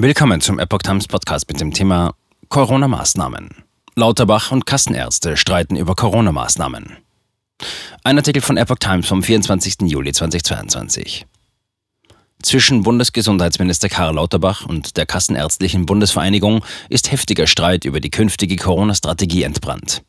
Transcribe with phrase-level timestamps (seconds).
[0.00, 2.14] Willkommen zum Epoch Times Podcast mit dem Thema
[2.50, 3.48] Corona-Maßnahmen.
[3.96, 6.98] Lauterbach und Kassenärzte streiten über Corona-Maßnahmen.
[8.04, 9.90] Ein Artikel von Epoch Times vom 24.
[9.90, 11.26] Juli 2022.
[12.40, 19.42] Zwischen Bundesgesundheitsminister Karl Lauterbach und der Kassenärztlichen Bundesvereinigung ist heftiger Streit über die künftige Corona-Strategie
[19.42, 20.04] entbrannt.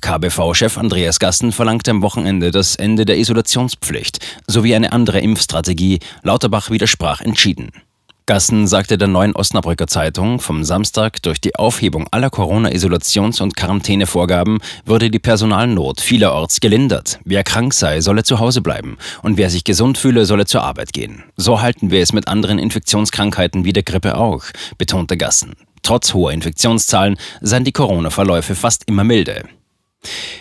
[0.00, 5.98] KBV-Chef Andreas Gassen verlangte am Wochenende das Ende der Isolationspflicht sowie eine andere Impfstrategie.
[6.22, 7.72] Lauterbach widersprach entschieden.
[8.26, 14.60] Gassen sagte der neuen Osnabrücker Zeitung vom Samstag, durch die Aufhebung aller Corona-Isolations- und Quarantänevorgaben
[14.86, 17.18] würde die Personalnot vielerorts gelindert.
[17.26, 20.94] Wer krank sei, solle zu Hause bleiben und wer sich gesund fühle, solle zur Arbeit
[20.94, 21.22] gehen.
[21.36, 24.44] So halten wir es mit anderen Infektionskrankheiten wie der Grippe auch,
[24.78, 25.52] betonte Gassen.
[25.82, 29.44] Trotz hoher Infektionszahlen seien die Corona-Verläufe fast immer milde.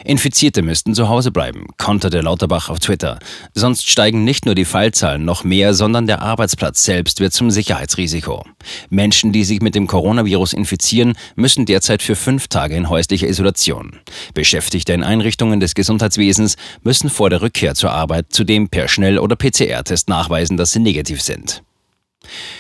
[0.03, 3.20] Infizierte müssten zu Hause bleiben, konterte Lauterbach auf Twitter.
[3.53, 8.45] Sonst steigen nicht nur die Fallzahlen noch mehr, sondern der Arbeitsplatz selbst wird zum Sicherheitsrisiko.
[8.89, 14.00] Menschen, die sich mit dem Coronavirus infizieren, müssen derzeit für fünf Tage in häuslicher Isolation.
[14.33, 19.36] Beschäftigte in Einrichtungen des Gesundheitswesens müssen vor der Rückkehr zur Arbeit zudem per Schnell- oder
[19.36, 21.64] PCR-Test nachweisen, dass sie negativ sind.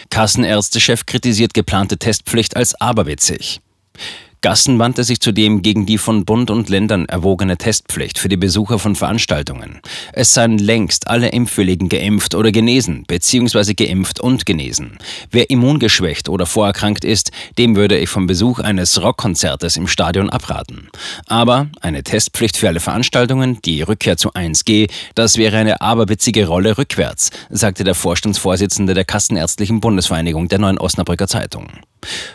[0.09, 3.61] Kassenärztechef kritisiert geplante Testpflicht als aberwitzig.
[4.43, 8.77] Gassen wandte sich zudem gegen die von Bund und Ländern erwogene Testpflicht für die Besucher
[8.77, 9.79] von Veranstaltungen.
[10.11, 14.97] Es seien längst alle Impfwilligen geimpft oder genesen, beziehungsweise geimpft und genesen.
[15.31, 20.89] Wer immungeschwächt oder vorerkrankt ist, dem würde ich vom Besuch eines Rockkonzertes im Stadion abraten.
[21.25, 26.77] Aber eine Testpflicht für alle Veranstaltungen, die Rückkehr zu 1G, das wäre eine aberwitzige Rolle
[26.77, 31.69] rückwärts, sagte der Vorstandsvorsitzende der Kassenärztlichen Bundesvereinigung der Neuen Osnabrücker Zeitung.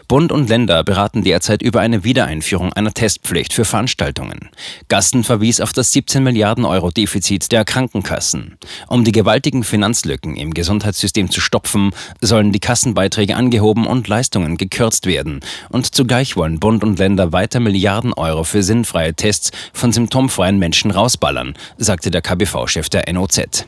[0.08, 4.50] Bund und Länder beraten derzeit über eine Wiedereinführung einer Testpflicht für Veranstaltungen.
[4.88, 8.58] Gassen verwies auf das 17 Milliarden Euro Defizit der Krankenkassen.
[8.88, 15.06] Um die gewaltigen Finanzlücken im Gesundheitssystem zu stopfen, sollen die Kassenbeiträge angehoben und Leistungen gekürzt
[15.06, 15.40] werden.
[15.68, 20.90] Und zugleich wollen Bund und Länder weiter Milliarden Euro für sinnfreie Tests von symptomfreien Menschen
[20.90, 23.66] rausballern, sagte der KBV-Chef der NOZ.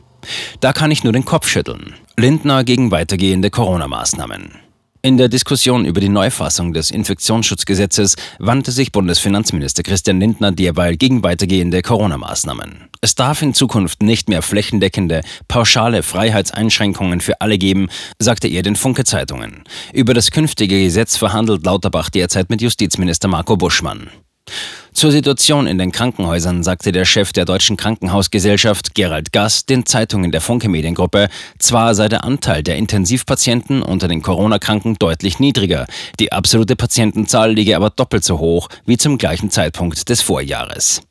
[0.61, 1.95] Da kann ich nur den Kopf schütteln.
[2.17, 4.70] Lindner gegen weitergehende Corona-Maßnahmen.
[5.03, 11.23] In der Diskussion über die Neufassung des Infektionsschutzgesetzes wandte sich Bundesfinanzminister Christian Lindner derweil gegen
[11.23, 12.91] weitergehende Corona-Maßnahmen.
[13.01, 17.89] Es darf in Zukunft nicht mehr flächendeckende, pauschale Freiheitseinschränkungen für alle geben,
[18.19, 19.65] sagte er den Funke-Zeitungen.
[19.95, 24.11] Über das künftige Gesetz verhandelt Lauterbach derzeit mit Justizminister Marco Buschmann.
[24.93, 30.33] Zur Situation in den Krankenhäusern sagte der Chef der Deutschen Krankenhausgesellschaft Gerald Gass den Zeitungen
[30.33, 31.29] der Funke Mediengruppe,
[31.59, 35.87] zwar sei der Anteil der Intensivpatienten unter den Corona-Kranken deutlich niedriger,
[36.19, 41.03] die absolute Patientenzahl liege aber doppelt so hoch wie zum gleichen Zeitpunkt des Vorjahres.